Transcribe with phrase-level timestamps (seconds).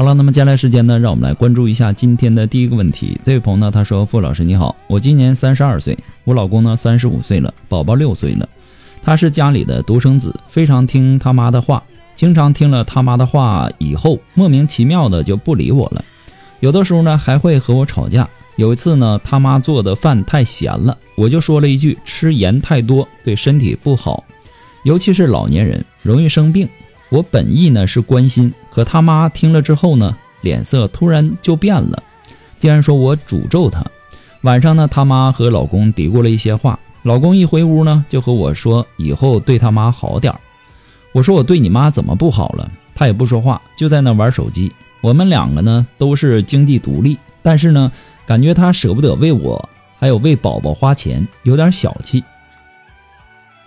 [0.00, 3.20] 好了，那么接下来时间呢，让我们来关注一下今天的第一个问题。
[3.22, 8.48] 这位朋友呢，他说：“傅老师你好，我今年三十二岁，我老公呢三十五岁了，宝宝六岁了。
[9.02, 11.82] 他是家里的独生子，非常听他妈的话，
[12.14, 16.02] 经常听了他妈的话以后，莫名其妙的就不理我了。
[16.60, 18.26] 有的时候呢，还会和我吵架。
[18.56, 24.24] 有一次呢，他妈做的饭太咸了，我就说了一句：吃盐太多对身体不好，
[24.84, 26.66] 尤其是老年人容易生病。
[27.10, 32.02] 我本意呢是关心。”可他妈听了之后呢，脸色突然就变了，
[32.58, 33.84] 竟然说我诅咒他。
[34.42, 40.40] 晚上呢，他妈和老公嘀咕了一些话，老公一回屋呢，就和我说以后对他妈好点儿
[41.12, 42.70] 我说我对你妈怎么不好了？
[42.94, 44.72] 他也不说话，就在那玩手机。
[45.00, 47.90] 我们两个呢都是经济独立，但是呢，
[48.26, 52.22] 感觉他舍不得为我还有为宝宝花钱，有点小气。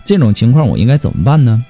[0.04, 1.62] 这种情况我应该怎么办呢？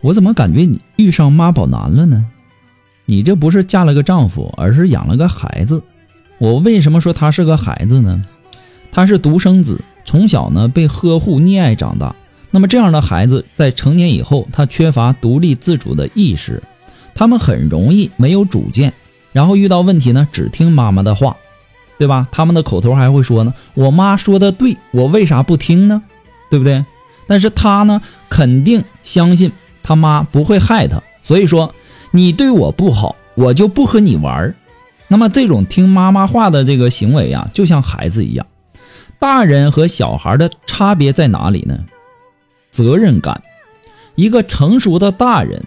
[0.00, 2.24] 我怎么感觉你遇上妈宝男了呢？
[3.04, 5.82] 你这不是嫁了个丈夫，而是养了个孩子。
[6.38, 8.24] 我为什么说他是个孩子呢？
[8.90, 12.14] 他是独生子，从小呢被呵护溺爱长大。
[12.50, 16.62] 那么这样的孩子在成年以后，他缺乏独立自主的意识，
[17.14, 18.92] 他们很容易没有主见，
[19.32, 21.36] 然后遇到问题呢只听妈妈的话，
[21.98, 22.26] 对吧？
[22.32, 26.02] 他们的口头还会说呢：“我妈说的对，我为啥不听呢？”
[26.50, 26.84] 对不对？
[27.26, 29.52] 但是他呢肯定相信。
[29.82, 31.74] 他妈不会害他，所以说
[32.10, 34.54] 你对我不好，我就不和你玩
[35.08, 38.46] 那么这种听妈妈话的这个行为啊，就像孩子一样。
[39.18, 41.78] 大人和小孩的差别在哪里呢？
[42.70, 43.42] 责任感。
[44.14, 45.62] 一个成熟的大人，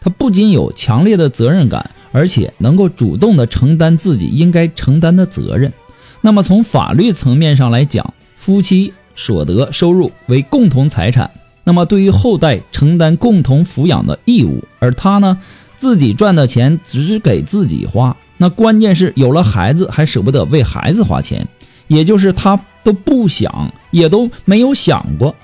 [0.00, 5.72] 他不仅有强烈的责任感，而且能够主动的承担自己应该承担的责任。
[6.20, 11.30] 那么从法律层面上来讲，夫妻所得收入为共同财产。
[11.64, 15.38] 那么，对于后代承担共同抚养的义务，而他呢，
[15.76, 18.16] 自己赚的钱只给自己花。
[18.36, 21.48] 那关键是有了孩子还舍不得为孩子花钱，
[21.88, 25.34] 也就是他都不想，也都没有想过，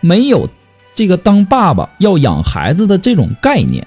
[0.00, 0.48] 没有
[0.94, 3.86] 这个当爸爸要养孩子的这种概念。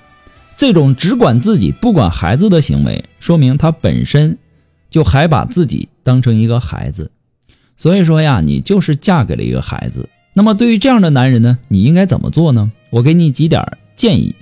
[0.56, 4.38] 这种只管自己不管孩子的行为，说明他本身
[4.92, 7.12] 就还把自己当成一个孩子。
[7.76, 10.08] 所以说呀，你就是嫁给了一个孩子。
[10.34, 12.72] 那么对于这样的男人呢，你应该怎么做呢？
[12.90, 14.34] 我给你几点建议。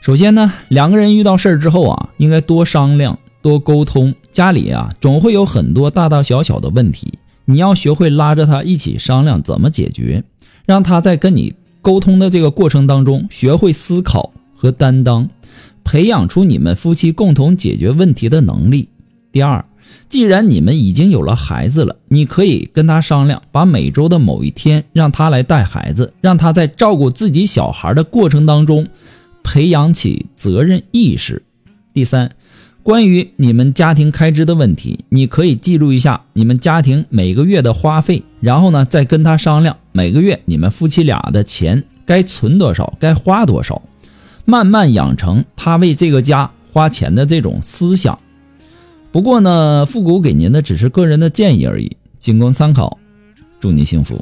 [0.00, 4.14] 首先呢，两个人遇到事儿之后啊，应该多商量、多沟通。
[4.32, 7.12] 家里啊，总会有很多大大小小的问题，
[7.44, 10.24] 你要学会拉着他一起商量怎么解决，
[10.66, 15.28] 让他在跟你沟通的这个过程当中，学会思考和担当，
[15.84, 18.88] 培养出你们夫妻共同解决问题的能力。
[19.30, 19.64] 第二。
[20.08, 28.86] 既然你们已经有了孩子了，你可以跟他商量，把每周的某一天让他来带孩子，让他在照顾自己小孩的过程当中，
[29.42, 31.42] 培养起责任意识。
[31.92, 32.30] 第三，
[32.82, 43.82] 关于你们家庭开支的问题，你可以记录一下你们家庭每个月的花费，然后呢，再跟他商量每个月你们夫妻俩的钱该存多少，该花多少，
[44.44, 48.18] 慢慢养成他为这个家花钱的这种思想。
[49.14, 52.98] 不过呢，复古给您的只是个人的建议而已，仅供参考。
[53.60, 54.20] 祝您幸福。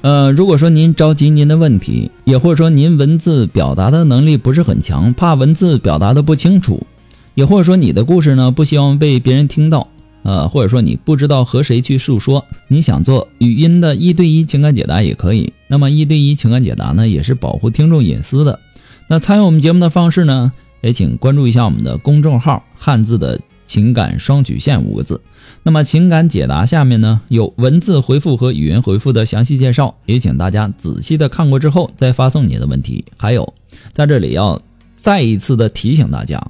[0.00, 6.86] 呃，如果说您着急您的问题，也或者说您文字表达的能力不是很强，怕文字表达的不清楚，
[7.34, 9.86] 也或者说你的故事呢不希望被别人听到。
[10.24, 15.52] 呃，或者说你不知道和谁去诉说，你想做语音的一对一情感解答也可以。
[15.68, 18.58] 那么一对一情感解答呢，也是保护听众隐私的。
[19.06, 20.50] 那参与我们节目的方式呢，
[20.82, 23.92] 也请关注一下我们的公众号“汉字的情”。
[23.94, 25.20] 感双曲线”五个字。
[25.62, 33.04] 那么情感解答下面呢有文字回复和语音回复的详细介绍，也请大家仔细的看过之后再发送你的问题。
[33.18, 33.54] 还有，
[33.92, 34.60] 在这里要
[34.94, 36.42] 再一次的提醒大家，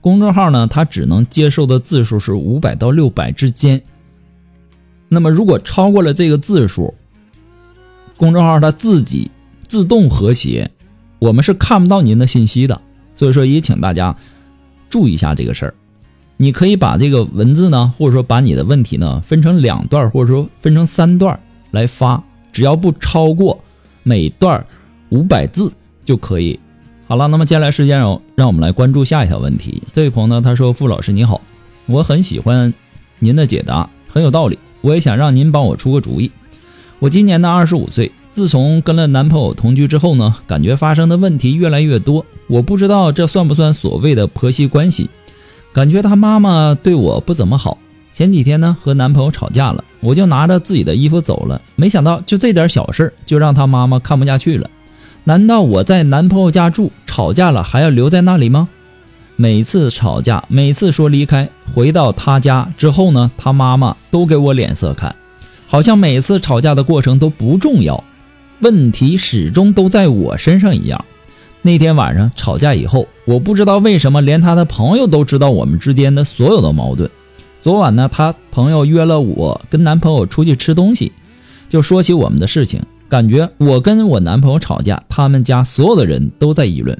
[0.00, 3.82] 公众号呢它只能接受的字数是五百到六百之间。
[5.08, 6.94] 那么如果超过了这个字数，
[8.16, 9.30] 公众号它自己
[9.66, 10.70] 自动和谐，
[11.18, 12.80] 我们是看不到您的信息的。
[13.14, 14.16] 所以说，也请大家
[14.88, 15.74] 注意一下这个事儿。
[16.38, 21.38] 你可以把这个文字呢，或者说把你的问题呢，分成两段，或者说分成三段
[21.70, 23.62] 来发，只要不超过
[24.02, 24.64] 每段
[25.10, 25.70] 五百字
[26.04, 26.58] 就可以。
[27.10, 29.82] 好了，那么接下来时间让让我们来关注下一条问题。
[29.92, 31.40] 这位朋友呢，他说：“傅老师你好，
[31.86, 32.72] 我很喜欢
[33.18, 36.30] 您的解答，很有道理，我也想让您帮我出个主意。
[37.00, 42.24] 我今年呢二十五岁。”自从跟了男朋友同居之后呢，感觉发生的问题越来越多。
[42.46, 45.10] 我不知道这算不算所谓的婆媳关系。
[45.72, 47.76] 感觉他妈妈对我不怎么好。
[48.12, 51.60] 前几天呢和男朋友吵架了，我就拿着自己的衣服走了。
[51.74, 54.70] 没想到就这点小事就让他妈妈看不下去了。
[55.24, 58.68] 难道我在男朋友家住，吵架了还要留在那里吗？
[59.36, 65.14] 每次吵架，每次说离开，回到他家之后呢，他妈妈都给我脸色看，
[65.66, 68.02] 好像每次吵架的过程都不重要。
[68.60, 71.04] 问题始终都在我身上一样。
[71.62, 77.10] 那天晚上吵架以后，我不知道为什么连他的朋友都知道我们之间的所有的矛盾。
[77.62, 81.12] 昨晚呢，他朋友约了我跟男朋友出去吃东西，
[81.68, 86.98] 就说起我们的事情，感觉我跟我男朋友吵架，他们家所有的人都在议论。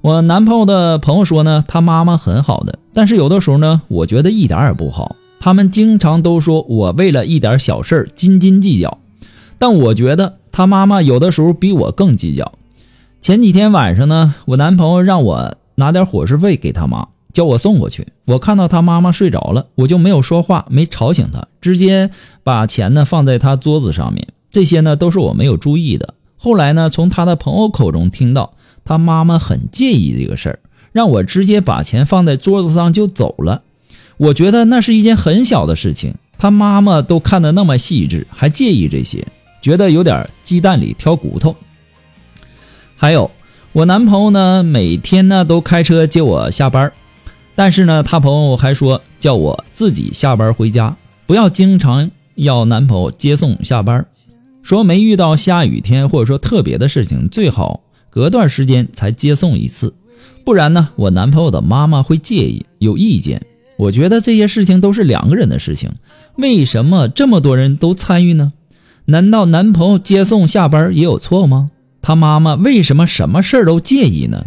[0.00, 5.14] 我男朋友的朋友说呢，他妈妈很好的，但是有的时候呢，我觉得一点也不好。
[5.38, 8.98] 他们经常都说我为了一点小事儿斤斤计较，
[9.58, 10.36] 但我觉得。
[10.52, 12.52] 他妈妈有的时候比我更计较。
[13.20, 18.08] 前几天晚上呢，我男朋友让我拿点伙食费给他妈，叫我送过去。
[18.24, 22.10] 我看到他妈妈睡着了，我就没有说话，没吵醒她，直接
[22.42, 24.26] 把钱呢放在他桌子上面。
[24.50, 26.14] 这些呢都是我没有注意的。
[26.36, 28.54] 后来呢，从他的朋友口中听到
[28.84, 30.58] 他妈妈很介意这个事儿，
[30.92, 33.62] 让我直接把钱放在桌子上就走了。
[34.16, 39.26] 我觉得那是一件很小的事情，他妈妈都看得那么细致，还介意这些。
[39.62, 41.54] 觉得有点鸡蛋里挑骨头。
[42.96, 43.30] 还有，
[43.72, 46.90] 我男朋友呢，每天呢都开车接我下班，
[47.54, 50.96] 但是呢，他朋友还说叫我自己下班回家，
[51.26, 54.06] 不要经常要男朋友接送下班。
[54.62, 59.94] 说没遇到下雨天或者说特别的事情，最好隔段时间才接送一次，
[60.44, 63.42] 不然呢，我男朋友的妈妈会介意有意见。
[63.76, 65.90] 我觉得这些事情都是两个人的事情，
[66.36, 68.52] 为什么这么多人都参与呢？
[69.06, 71.70] 难道男朋友接送下班也有错吗？
[72.02, 74.44] 他妈妈为什么什么事儿都介意呢？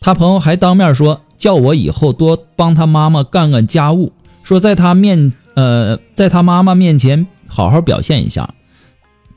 [0.00, 4.12] 他朋友还当面说，叫我以后多帮他妈妈干干家务，
[4.44, 8.54] 说在他面呃，在他妈妈面前好好表现一下，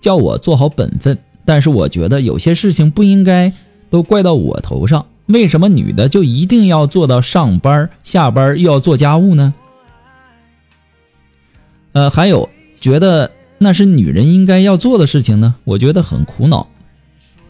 [0.02, 1.18] 叫我做好本分。
[1.46, 3.54] 但是我觉得有些事情不应该
[3.90, 9.54] 都怪到我头上，为什么女的就一定要做到上班下班又要做家务呢？
[11.94, 12.50] 呃，还有
[12.82, 13.32] 觉得。
[13.64, 16.66] 那是女人应该要做的事情呢，我觉得很苦恼。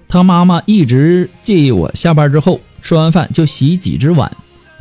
[0.09, 4.29] 她妈妈一直介意我下班之后吃完饭就洗几只碗，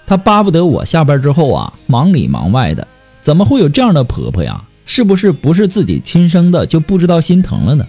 [0.08, 2.88] 她巴不得我下班之后啊忙里忙外的。
[3.22, 4.64] 怎么会有这样的婆婆呀？
[4.90, 7.86] 是不是不是自己亲生的就不知道心疼了呢？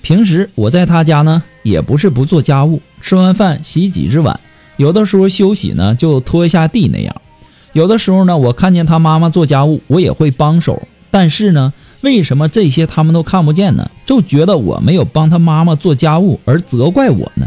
[0.00, 4.40] 平时我在他家呢，也不是不做家务，吃完饭洗几只碗，
[4.78, 7.14] 有的时候休息呢就拖一下地那样。
[7.74, 11.74] 有的时候呢，我看见他妈妈做家务，我也会帮手，但是呢。
[12.00, 13.90] 为什么这些他们都看不见呢？
[14.04, 17.46] 就觉得我没有帮他妈妈做家务而责怪我呢？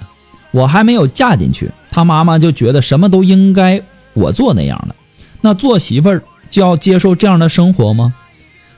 [0.50, 3.82] 我还没有嫁进去，他妈妈就觉得什么都应该
[4.14, 4.96] 我做那样的。
[5.42, 8.16] 那做媳妇儿就要接受这样的生活吗？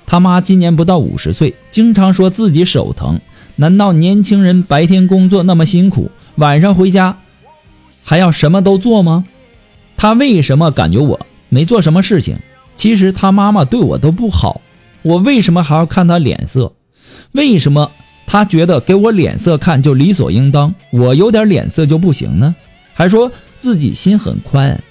[0.10, 3.22] 他妈今年不到五十岁，经常说自己手疼。
[3.58, 7.20] 难道年轻人白天工作那么辛苦，晚上回家
[8.04, 9.26] 还要什么都做吗？
[9.98, 12.40] 他为什么感觉我没做什么事情？
[12.76, 14.62] 其实他妈妈对我都不好。
[15.04, 16.74] 我为什么还要看他脸色？
[17.34, 17.92] 为什么
[18.26, 20.74] 他觉得给我脸色看就理所应当？
[20.90, 22.56] 我有点脸色就不行呢？
[22.96, 24.82] 还说自己心很宽，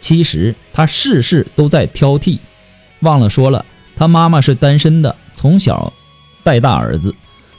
[0.00, 2.38] 其实他事事都在挑剔。
[3.00, 3.64] 忘了说了，
[3.96, 5.92] 他妈妈是单身的，从小
[6.44, 7.14] 带大儿子。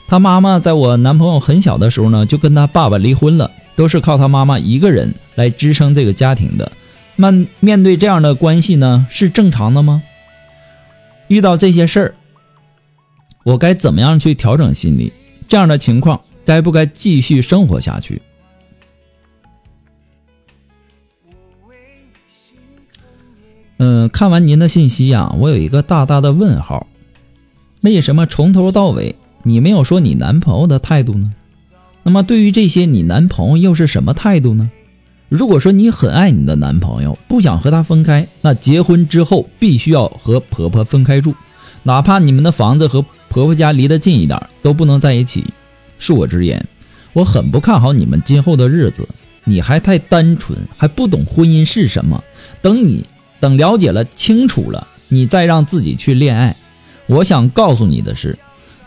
[0.06, 6.72] 他妈妈在我男朋友很小的时候呢，就跟他爸爸离婚了，都是靠他妈妈一个人来支撑这个家庭的。
[7.16, 7.30] 那
[7.60, 10.02] 面对这样的关系呢，是正常的吗？
[11.26, 12.14] 遇到这些事儿，
[13.44, 15.12] 我该怎么样去调整心理？
[15.48, 18.22] 这样的情况该不该继续生活下去？
[23.78, 26.86] 嗯，看完您的信息呀，我有一个大大的问号：
[27.80, 31.32] 为什么从头到尾你没有说你男朋友的态度呢？
[32.02, 34.70] 那么对于这些，你男朋友又是什么态度呢？
[35.28, 41.34] 如果说你很爱你的男朋友，不想和他分开，那结婚之后必须要和婆婆分开住，
[41.84, 45.44] 哪怕你们的房子和婆婆家离得近一点，都不能在一起。
[46.00, 46.66] 恕我直言，
[47.12, 49.06] 我很不看好你们今后的日子。
[49.44, 52.22] 你还太单纯，还不懂婚姻是什么。
[52.60, 53.04] 等你
[53.40, 56.56] 等了解了清楚了，你再让自己去恋爱。
[57.06, 58.38] 我想告诉你的是，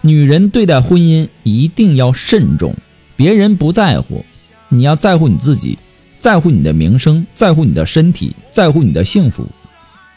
[0.02, 2.76] 女人对待婚姻一定要慎重。
[3.16, 4.26] 别人不在乎，
[4.70, 5.78] 你要在乎你自己，
[6.20, 9.48] 在乎你的名声，在乎你的身体，在乎你的幸福。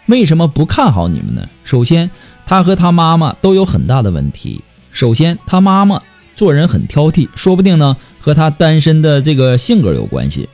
[0.06, 1.48] 为什么不看好你们呢？
[1.64, 2.10] 首先，
[2.44, 4.62] 他和他妈妈都有很大的问题。
[4.90, 6.00] 首先，他妈妈
[6.36, 10.48] 做人很挑剔，说不定呢和他单身的这个性格有关系，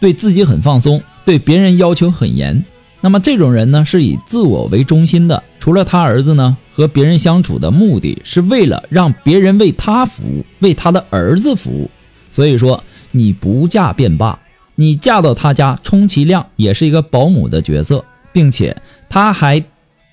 [0.00, 2.64] 对自己很放松，对别人要求很严。
[3.00, 5.42] 那么这种人呢是以自我为中心的。
[5.58, 11.90] 除了他儿子呢和别人相处的目的是为了让别人为他服务，为他的儿子服务。
[12.30, 14.38] 所以说你不嫁便罢，
[14.74, 18.04] 你嫁到他家，充其量也是一个保姆的角色。
[18.30, 18.76] 并且
[19.08, 19.64] 他还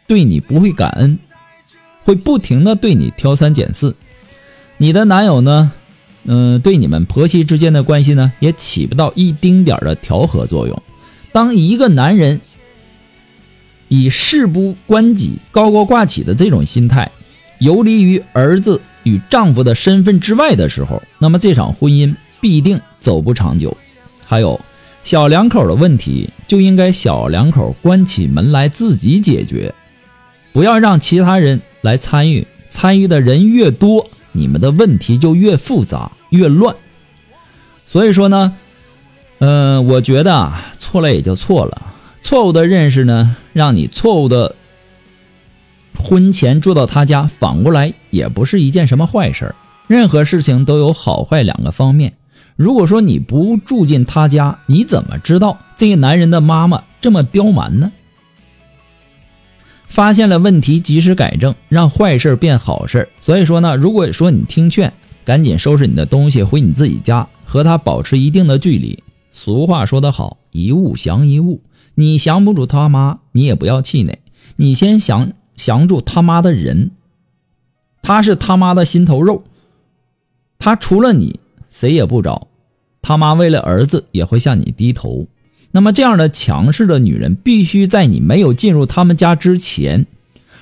[0.07, 1.19] 对你不会感恩，
[2.03, 3.95] 会不停的对你挑三拣四。
[4.77, 5.71] 你的男友呢，
[6.23, 10.81] 嗯，对你们婆媳之间的关系呢，也起不到一丁点的调和作用。
[11.33, 12.39] 当一个男人
[13.87, 17.11] 以事不关己、高高挂起的这种心态，
[17.59, 23.75] 游离于儿子与丈夫的身份之外的时候，那么这场婚姻必定走不长久。
[24.25, 24.59] 还有。
[25.03, 29.71] 小两口的问题就应该小两口关起门来自己解决，
[30.51, 32.47] 不要让其他人来参与。
[32.69, 36.75] 参与的人越多，你们的问题就越复杂越乱。
[37.85, 38.55] 所以说呢，
[39.37, 41.93] 嗯，我觉得啊，错了也就错了。
[42.25, 44.55] 错误的认识呢，让你错误的
[45.95, 49.53] 婚前住到他家，反过来也不是一件什么坏事
[49.85, 52.13] 任何事情都有好坏两个方面。
[52.55, 57.91] 如果说你不住进他家，你怎么知道这个男人的妈妈这么刁蛮呢？
[59.87, 63.07] 发现了问题，及时改正，让坏事变好事。
[63.19, 64.91] 所以说呢，如果说你听劝，
[65.23, 68.97] 赶紧收拾你的东西回你自己家，和他保持一定的距离。
[69.31, 71.61] 俗话说得好，一物降一物。
[71.95, 74.19] 你降不住他妈，你也不要气馁，
[74.57, 76.91] 你先降降住他妈的人。
[78.01, 79.43] 他是他妈的心头肉，
[80.59, 81.39] 他除了你。
[81.67, 82.47] 谁也不找，
[83.01, 85.27] 他妈为了儿子也会向你低头。
[85.71, 90.05] 那么这样的强势的女人，必须在你没有进入他们家之前，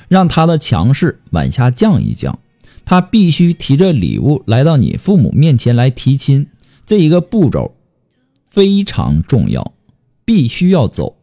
[0.08, 2.40] 让她的强势往下降一降。
[2.84, 6.48] 她必须提着礼物来到你父母面前来提亲，
[6.84, 7.75] 这一个步骤
[8.50, 9.74] 非常重要，
[10.25, 11.18] 必须要走。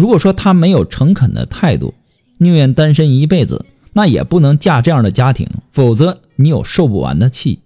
[0.00, 1.92] 如果说她没有诚恳的态度，
[2.38, 7.58] 宁愿单身一辈子，那也不能嫁这样的家庭，否则你有受不完的气。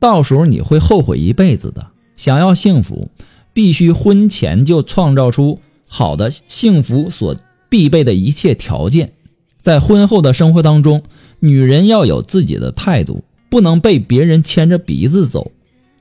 [0.00, 1.86] 到时候你会后悔一辈子的。
[2.16, 3.10] 想要幸福，
[3.52, 7.36] 必须婚前就创造出好的幸福所
[7.68, 9.12] 必备的一切条件。
[9.60, 11.04] 在婚后的生活当中，
[11.38, 15.52] 女人要有自己的态度，不能被别人牵着鼻子走。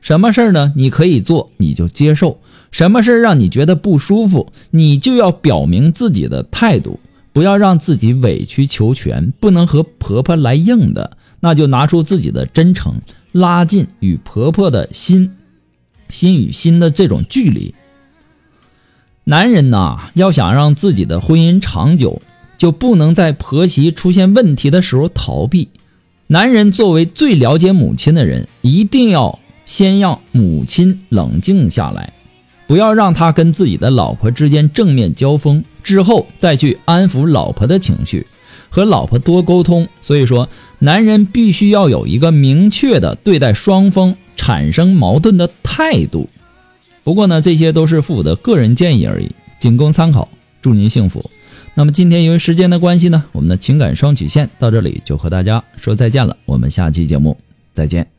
[0.02, 0.74] 什么事儿呢？
[0.76, 2.38] 你可以做，你就接受；
[2.72, 7.00] 什么事儿让你觉得不舒服，你就要表明自己的态度，
[7.32, 12.96] 不要让自己委曲求全，不能和婆婆来硬的，那就拿出自己的真诚。
[13.32, 15.32] 拉近与婆婆的心，
[16.10, 17.74] 心与心的这种距离。
[19.24, 22.22] 男人呐，要想让自己的婚姻长久，
[22.58, 25.70] 就不能在婆媳出现问题的时候逃避。
[26.28, 32.14] 男人作为最了解母亲的人，一定要先让母亲冷静下来，
[32.68, 38.26] 不要让他跟自己的老婆之间正面交锋，之后再去安抚老婆的情绪。
[38.74, 40.48] 和老婆多沟通，所以说
[40.80, 46.30] 男人必须要有一个明确的对待双方产生矛盾的态度。
[47.04, 50.30] 不过呢，这些都是父母的个人建议而已，仅供参考。
[50.62, 51.30] 祝您幸福。
[51.74, 56.38] 那么今天由于时间的关系呢，我们的情感双曲线到这里就和大家说再见了。
[56.46, 57.36] 我们下期节目
[57.74, 58.11] 再见。